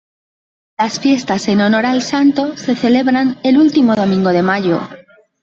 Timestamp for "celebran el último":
2.75-3.93